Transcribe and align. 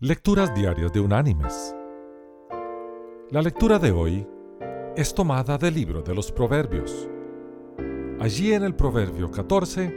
Lecturas 0.00 0.54
Diarias 0.54 0.92
de 0.92 1.00
Unánimes. 1.00 1.74
La 3.32 3.42
lectura 3.42 3.80
de 3.80 3.90
hoy 3.90 4.24
es 4.94 5.12
tomada 5.12 5.58
del 5.58 5.74
libro 5.74 6.02
de 6.02 6.14
los 6.14 6.30
Proverbios. 6.30 7.08
Allí 8.20 8.52
en 8.52 8.62
el 8.62 8.76
Proverbio 8.76 9.28
14 9.28 9.92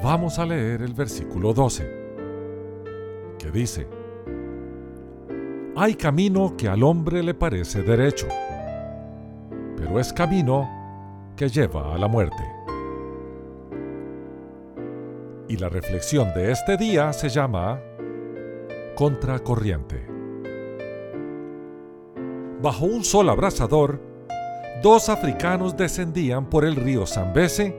vamos 0.00 0.38
a 0.38 0.46
leer 0.46 0.82
el 0.82 0.94
versículo 0.94 1.52
12, 1.52 1.92
que 3.36 3.50
dice, 3.50 3.88
Hay 5.74 5.96
camino 5.96 6.56
que 6.56 6.68
al 6.68 6.84
hombre 6.84 7.24
le 7.24 7.34
parece 7.34 7.82
derecho, 7.82 8.28
pero 9.76 9.98
es 9.98 10.12
camino 10.12 10.70
que 11.34 11.48
lleva 11.48 11.96
a 11.96 11.98
la 11.98 12.06
muerte. 12.06 12.44
Y 15.48 15.56
la 15.56 15.68
reflexión 15.68 16.32
de 16.32 16.52
este 16.52 16.76
día 16.76 17.12
se 17.12 17.28
llama 17.28 17.80
Contracorriente. 19.00 20.06
Bajo 22.60 22.84
un 22.84 23.02
sol 23.02 23.30
abrasador, 23.30 23.98
dos 24.82 25.08
africanos 25.08 25.74
descendían 25.74 26.50
por 26.50 26.66
el 26.66 26.76
río 26.76 27.06
Zambeze 27.06 27.74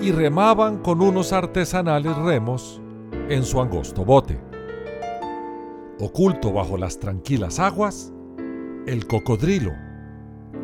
y 0.00 0.10
remaban 0.10 0.78
con 0.78 1.02
unos 1.02 1.32
artesanales 1.32 2.16
remos 2.16 2.82
en 3.28 3.44
su 3.44 3.60
angosto 3.60 4.04
bote. 4.04 4.40
Oculto 6.00 6.52
bajo 6.52 6.76
las 6.76 6.98
tranquilas 6.98 7.60
aguas, 7.60 8.12
el 8.88 9.06
cocodrilo, 9.06 9.70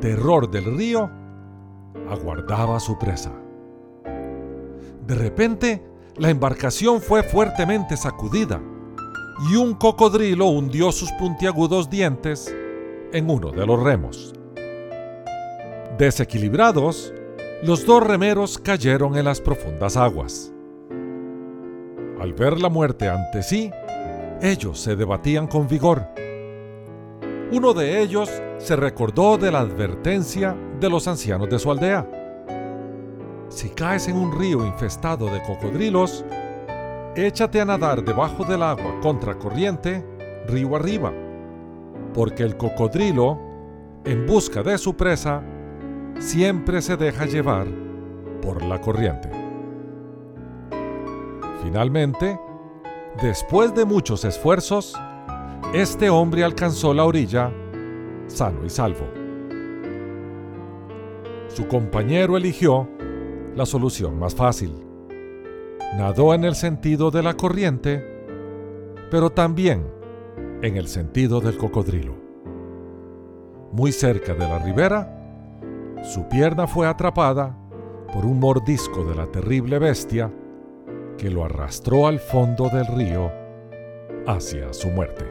terror 0.00 0.50
del 0.50 0.64
río, 0.76 1.08
aguardaba 2.10 2.80
su 2.80 2.98
presa. 2.98 3.30
De 5.06 5.14
repente, 5.14 5.86
la 6.16 6.30
embarcación 6.30 7.00
fue 7.00 7.22
fuertemente 7.22 7.96
sacudida 7.96 8.60
y 9.38 9.56
un 9.56 9.74
cocodrilo 9.74 10.46
hundió 10.46 10.92
sus 10.92 11.12
puntiagudos 11.12 11.90
dientes 11.90 12.54
en 13.12 13.30
uno 13.30 13.50
de 13.50 13.66
los 13.66 13.82
remos. 13.82 14.32
Desequilibrados, 15.98 17.12
los 17.62 17.86
dos 17.86 18.02
remeros 18.06 18.58
cayeron 18.58 19.16
en 19.16 19.24
las 19.24 19.40
profundas 19.40 19.96
aguas. 19.96 20.52
Al 22.20 22.32
ver 22.32 22.60
la 22.60 22.68
muerte 22.68 23.08
ante 23.08 23.42
sí, 23.42 23.70
ellos 24.40 24.80
se 24.80 24.96
debatían 24.96 25.46
con 25.46 25.68
vigor. 25.68 26.06
Uno 27.52 27.72
de 27.74 28.02
ellos 28.02 28.30
se 28.58 28.76
recordó 28.76 29.38
de 29.38 29.52
la 29.52 29.60
advertencia 29.60 30.56
de 30.80 30.90
los 30.90 31.06
ancianos 31.08 31.48
de 31.48 31.58
su 31.58 31.70
aldea. 31.70 32.06
Si 33.48 33.70
caes 33.70 34.08
en 34.08 34.16
un 34.16 34.38
río 34.38 34.66
infestado 34.66 35.26
de 35.26 35.42
cocodrilos, 35.42 36.24
échate 37.16 37.60
a 37.60 37.64
nadar 37.64 38.04
debajo 38.04 38.44
del 38.44 38.62
agua 38.62 39.00
contracorriente, 39.00 40.04
río 40.46 40.76
arriba, 40.76 41.12
porque 42.12 42.42
el 42.42 42.56
cocodrilo, 42.56 43.38
en 44.04 44.26
busca 44.26 44.62
de 44.62 44.76
su 44.76 44.94
presa, 44.96 45.42
siempre 46.18 46.82
se 46.82 46.96
deja 46.96 47.24
llevar 47.24 47.66
por 48.42 48.62
la 48.62 48.80
corriente. 48.80 49.30
Finalmente, 51.62 52.38
después 53.20 53.74
de 53.74 53.84
muchos 53.84 54.24
esfuerzos, 54.24 54.94
este 55.72 56.10
hombre 56.10 56.44
alcanzó 56.44 56.92
la 56.92 57.04
orilla 57.04 57.50
sano 58.26 58.64
y 58.64 58.70
salvo. 58.70 59.06
Su 61.48 61.66
compañero 61.66 62.36
eligió 62.36 62.88
la 63.54 63.64
solución 63.64 64.18
más 64.18 64.34
fácil 64.34 64.85
nadó 65.94 66.34
en 66.34 66.44
el 66.44 66.54
sentido 66.54 67.10
de 67.10 67.22
la 67.22 67.34
corriente, 67.34 68.04
pero 69.10 69.30
también 69.30 69.86
en 70.62 70.76
el 70.76 70.88
sentido 70.88 71.40
del 71.40 71.56
cocodrilo. 71.56 72.14
Muy 73.72 73.92
cerca 73.92 74.34
de 74.34 74.48
la 74.48 74.58
ribera, 74.58 75.12
su 76.02 76.28
pierna 76.28 76.66
fue 76.66 76.86
atrapada 76.86 77.56
por 78.12 78.24
un 78.24 78.38
mordisco 78.38 79.04
de 79.04 79.14
la 79.14 79.26
terrible 79.26 79.78
bestia 79.78 80.32
que 81.18 81.30
lo 81.30 81.44
arrastró 81.44 82.06
al 82.06 82.18
fondo 82.20 82.68
del 82.68 82.86
río 82.86 83.30
hacia 84.26 84.72
su 84.72 84.88
muerte. 84.88 85.24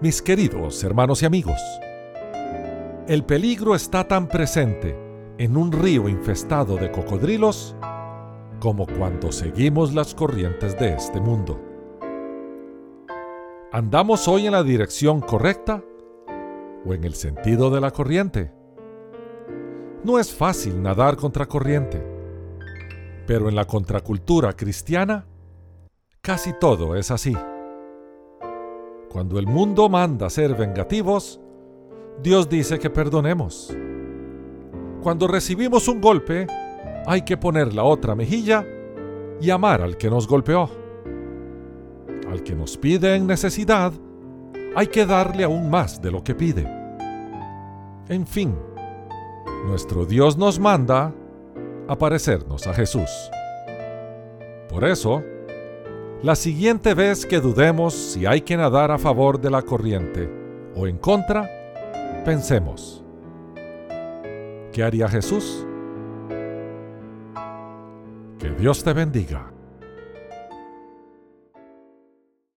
Mis 0.00 0.20
queridos 0.20 0.82
hermanos 0.84 1.22
y 1.22 1.26
amigos, 1.26 1.60
el 3.06 3.24
peligro 3.24 3.74
está 3.74 4.06
tan 4.06 4.28
presente 4.28 5.03
en 5.38 5.56
un 5.56 5.72
río 5.72 6.08
infestado 6.08 6.76
de 6.76 6.90
cocodrilos 6.92 7.74
como 8.60 8.86
cuando 8.86 9.32
seguimos 9.32 9.92
las 9.92 10.14
corrientes 10.14 10.78
de 10.78 10.94
este 10.94 11.20
mundo. 11.20 11.60
¿Andamos 13.72 14.28
hoy 14.28 14.46
en 14.46 14.52
la 14.52 14.62
dirección 14.62 15.20
correcta 15.20 15.82
o 16.86 16.94
en 16.94 17.04
el 17.04 17.14
sentido 17.14 17.70
de 17.70 17.80
la 17.80 17.90
corriente? 17.90 18.52
No 20.04 20.18
es 20.18 20.32
fácil 20.32 20.80
nadar 20.80 21.16
contra 21.16 21.46
corriente, 21.46 22.00
pero 23.26 23.48
en 23.48 23.56
la 23.56 23.66
contracultura 23.66 24.52
cristiana 24.52 25.26
casi 26.20 26.52
todo 26.52 26.94
es 26.94 27.10
así. 27.10 27.36
Cuando 29.10 29.38
el 29.38 29.46
mundo 29.46 29.88
manda 29.88 30.30
ser 30.30 30.54
vengativos, 30.54 31.40
Dios 32.22 32.48
dice 32.48 32.78
que 32.78 32.90
perdonemos. 32.90 33.76
Cuando 35.04 35.26
recibimos 35.26 35.86
un 35.88 36.00
golpe, 36.00 36.46
hay 37.04 37.20
que 37.26 37.36
poner 37.36 37.74
la 37.74 37.84
otra 37.84 38.14
mejilla 38.14 38.66
y 39.38 39.50
amar 39.50 39.82
al 39.82 39.98
que 39.98 40.08
nos 40.08 40.26
golpeó. 40.26 40.70
Al 42.26 42.42
que 42.42 42.54
nos 42.54 42.78
pide 42.78 43.14
en 43.14 43.26
necesidad, 43.26 43.92
hay 44.74 44.86
que 44.86 45.04
darle 45.04 45.44
aún 45.44 45.68
más 45.68 46.00
de 46.00 46.10
lo 46.10 46.24
que 46.24 46.34
pide. 46.34 46.66
En 48.08 48.26
fin, 48.26 48.56
nuestro 49.66 50.06
Dios 50.06 50.38
nos 50.38 50.58
manda 50.58 51.12
a 51.86 51.98
parecernos 51.98 52.66
a 52.66 52.72
Jesús. 52.72 53.10
Por 54.70 54.86
eso, 54.86 55.22
la 56.22 56.34
siguiente 56.34 56.94
vez 56.94 57.26
que 57.26 57.40
dudemos 57.40 57.92
si 57.92 58.24
hay 58.24 58.40
que 58.40 58.56
nadar 58.56 58.90
a 58.90 58.96
favor 58.96 59.38
de 59.38 59.50
la 59.50 59.60
corriente 59.60 60.30
o 60.74 60.86
en 60.86 60.96
contra, 60.96 61.50
pensemos, 62.24 63.03
¿Qué 64.74 64.82
haría 64.82 65.08
Jesús? 65.08 65.64
Que 68.40 68.50
Dios 68.58 68.82
te 68.82 68.92
bendiga. 68.92 69.53